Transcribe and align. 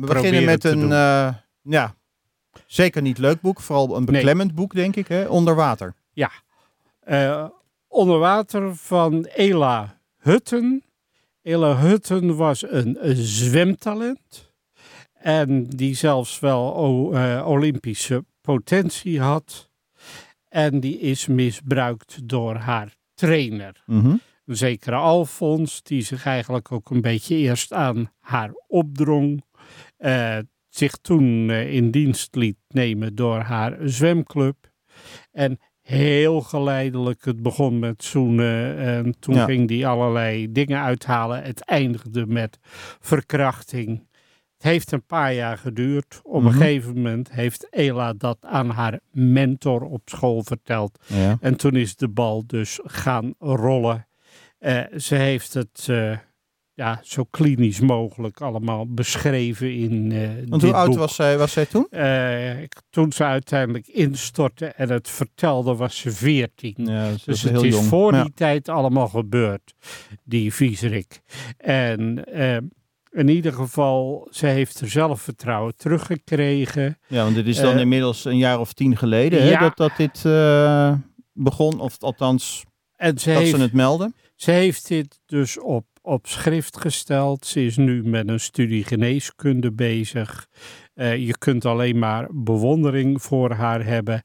we 0.00 0.06
beginnen 0.06 0.44
met 0.44 0.64
een, 0.64 0.82
uh, 0.82 1.34
ja, 1.62 1.94
zeker 2.66 3.02
niet 3.02 3.18
leuk 3.18 3.40
boek. 3.40 3.60
Vooral 3.60 3.96
een 3.96 4.04
beklemmend 4.04 4.54
boek, 4.54 4.74
denk 4.74 4.96
ik, 4.96 5.08
hè? 5.08 5.24
Onder 5.24 5.54
water. 5.54 5.94
Ja, 6.12 6.30
uh, 7.08 7.48
Onder 7.88 8.18
water 8.18 8.76
van 8.76 9.24
Ela 9.24 10.00
Hutten. 10.18 10.82
Ela 11.42 11.76
Hutten 11.76 12.36
was 12.36 12.70
een, 12.70 13.08
een 13.08 13.16
zwemtalent. 13.16 14.52
En 15.12 15.64
die 15.68 15.94
zelfs 15.94 16.40
wel 16.40 16.70
Olympische 17.44 18.24
potentie 18.40 19.20
had. 19.20 19.70
En 20.48 20.80
die 20.80 20.98
is 20.98 21.26
misbruikt 21.26 22.28
door 22.28 22.54
haar 22.54 22.94
trainer. 23.14 23.82
Mm 23.86 24.20
Een 24.46 24.56
zekere 24.56 24.96
Alfons, 24.96 25.82
die 25.82 26.02
zich 26.02 26.26
eigenlijk 26.26 26.72
ook 26.72 26.90
een 26.90 27.00
beetje 27.00 27.36
eerst 27.36 27.72
aan 27.72 28.10
haar 28.18 28.50
opdrong. 28.66 29.44
Uh, 29.98 30.38
zich 30.68 30.96
toen 30.96 31.48
uh, 31.48 31.74
in 31.74 31.90
dienst 31.90 32.34
liet 32.34 32.58
nemen 32.68 33.14
door 33.14 33.38
haar 33.38 33.76
zwemclub. 33.80 34.56
En 35.32 35.58
heel 35.82 36.40
geleidelijk, 36.40 37.24
het 37.24 37.42
begon 37.42 37.78
met 37.78 38.04
zoenen 38.04 38.76
en 38.78 39.18
toen 39.18 39.38
ging 39.38 39.68
die 39.68 39.86
allerlei 39.86 40.52
dingen 40.52 40.80
uithalen. 40.80 41.42
Het 41.42 41.60
eindigde 41.60 42.26
met 42.26 42.58
verkrachting. 43.00 44.06
Het 44.58 44.66
heeft 44.66 44.92
een 44.92 45.06
paar 45.06 45.34
jaar 45.34 45.58
geduurd. 45.58 46.20
Op 46.22 46.34
een 46.34 46.42
mhm. 46.42 46.52
gegeven 46.52 46.94
moment 46.94 47.32
heeft 47.32 47.68
Ela 47.70 48.12
dat 48.12 48.38
aan 48.40 48.70
haar 48.70 49.00
mentor 49.10 49.82
op 49.82 50.02
school 50.04 50.42
verteld. 50.42 50.98
Ja. 51.06 51.36
En 51.40 51.56
toen 51.56 51.76
is 51.76 51.96
de 51.96 52.08
bal 52.08 52.46
dus 52.46 52.80
gaan 52.82 53.34
rollen. 53.38 54.06
Uh, 54.60 54.80
ze 54.96 55.14
heeft 55.14 55.54
het 55.54 55.86
uh, 55.90 56.16
ja, 56.78 57.00
zo 57.02 57.24
klinisch 57.30 57.80
mogelijk 57.80 58.40
allemaal 58.40 58.86
beschreven 58.86 59.74
in 59.74 60.10
uh, 60.10 60.28
Want 60.48 60.62
hoe 60.62 60.72
oud 60.72 60.96
was 60.96 61.14
zij, 61.14 61.38
was 61.38 61.52
zij 61.52 61.66
toen? 61.66 61.88
toen 62.90 63.12
ze 63.12 63.24
uiteindelijk 63.24 63.86
instortte 63.86 64.66
en 64.66 64.90
het 64.90 65.08
vertelde 65.08 65.74
was 65.74 65.98
ze 65.98 66.12
veertien. 66.12 66.74
Ja, 66.76 67.10
dus 67.24 67.42
het 67.42 67.62
is 67.62 67.76
voor 67.76 68.12
die 68.12 68.32
tijd 68.34 68.68
allemaal 68.68 69.08
gebeurd, 69.08 69.74
die 70.24 70.54
viezerik. 70.54 71.20
En 71.56 72.24
in 73.10 73.28
ieder 73.28 73.52
geval, 73.52 74.28
ze 74.30 74.46
heeft 74.46 74.80
er 74.80 74.88
zelfvertrouwen 74.88 75.76
teruggekregen. 75.76 76.98
Ja, 77.06 77.22
want 77.22 77.34
dit 77.34 77.46
is 77.46 77.60
dan 77.60 77.78
inmiddels 77.78 78.24
een 78.24 78.38
jaar 78.38 78.60
of 78.60 78.72
tien 78.72 78.96
geleden 78.96 79.44
ja, 79.44 79.52
hè, 79.52 79.58
dat, 79.58 79.76
dat 79.76 79.96
dit 79.96 80.22
begon, 81.32 81.80
of 81.80 81.96
althans 81.98 82.64
en 82.96 83.18
ze 83.18 83.32
dat 83.32 83.38
heeft, 83.38 83.56
ze 83.56 83.60
het 83.60 83.72
melden. 83.72 84.14
Ze 84.38 84.50
heeft 84.50 84.88
dit 84.88 85.20
dus 85.26 85.58
op, 85.58 85.86
op 86.02 86.26
schrift 86.26 86.80
gesteld. 86.80 87.46
Ze 87.46 87.64
is 87.64 87.76
nu 87.76 88.04
met 88.04 88.28
een 88.28 88.40
studie 88.40 88.84
geneeskunde 88.84 89.72
bezig. 89.72 90.48
Uh, 90.94 91.16
je 91.16 91.38
kunt 91.38 91.64
alleen 91.64 91.98
maar 91.98 92.28
bewondering 92.32 93.22
voor 93.22 93.52
haar 93.52 93.84
hebben. 93.84 94.22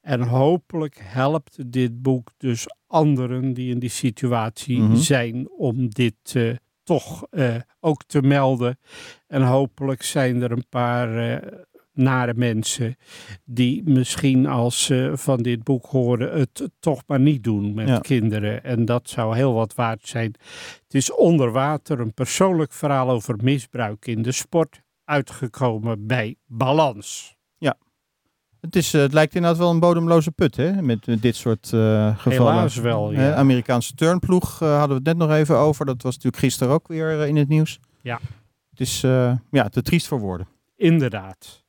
En 0.00 0.22
hopelijk 0.22 0.98
helpt 1.02 1.72
dit 1.72 2.02
boek 2.02 2.30
dus 2.36 2.66
anderen 2.86 3.52
die 3.52 3.70
in 3.70 3.78
die 3.78 3.88
situatie 3.88 4.78
mm 4.78 4.86
-hmm. 4.86 4.96
zijn 4.96 5.50
om 5.50 5.88
dit 5.88 6.34
uh, 6.36 6.56
toch 6.82 7.26
uh, 7.30 7.54
ook 7.80 8.04
te 8.04 8.22
melden. 8.22 8.78
En 9.26 9.42
hopelijk 9.42 10.02
zijn 10.02 10.42
er 10.42 10.50
een 10.50 10.68
paar 10.68 11.40
nare 11.96 12.34
mensen 12.34 12.96
die 13.44 13.82
misschien 13.84 14.46
als 14.46 14.84
ze 14.84 15.12
van 15.14 15.42
dit 15.42 15.62
boek 15.62 15.86
horen 15.86 16.38
het 16.38 16.70
toch 16.80 17.02
maar 17.06 17.20
niet 17.20 17.44
doen 17.44 17.74
met 17.74 17.88
ja. 17.88 17.98
kinderen. 17.98 18.64
En 18.64 18.84
dat 18.84 19.08
zou 19.08 19.36
heel 19.36 19.52
wat 19.52 19.74
waard 19.74 20.08
zijn. 20.08 20.34
Het 20.82 20.94
is 20.94 21.12
onder 21.12 21.50
water 21.50 22.00
een 22.00 22.14
persoonlijk 22.14 22.72
verhaal 22.72 23.10
over 23.10 23.36
misbruik 23.42 24.06
in 24.06 24.22
de 24.22 24.32
sport 24.32 24.82
uitgekomen 25.04 26.06
bij 26.06 26.36
Balans. 26.46 27.36
Het, 28.66 28.76
is, 28.76 28.94
eh, 28.94 29.00
het 29.00 29.12
lijkt 29.12 29.34
inderdaad 29.34 29.58
wel 29.58 29.70
een 29.70 29.80
bodemloze 29.80 30.30
put, 30.30 30.56
hè? 30.56 30.82
Met, 30.82 31.06
met 31.06 31.22
dit 31.22 31.36
soort 31.36 31.70
uh, 31.74 32.18
gevallen. 32.18 32.52
Helaas 32.52 32.76
wel, 32.76 33.12
ja. 33.12 33.34
Amerikaanse 33.34 33.94
turnploeg 33.94 34.62
uh, 34.62 34.78
hadden 34.78 34.88
we 34.88 34.94
het 34.94 35.04
net 35.04 35.28
nog 35.28 35.36
even 35.36 35.56
over. 35.56 35.86
Dat 35.86 36.02
was 36.02 36.14
natuurlijk 36.14 36.42
gisteren 36.42 36.72
ook 36.72 36.88
weer 36.88 37.26
in 37.26 37.36
het 37.36 37.48
nieuws. 37.48 37.78
Ja. 38.02 38.20
Het 38.70 38.80
is 38.80 39.00
ja, 39.50 39.68
te 39.68 39.82
triest 39.82 40.06
voor 40.06 40.20
woorden. 40.20 40.46
Inderdaad. 40.76 41.64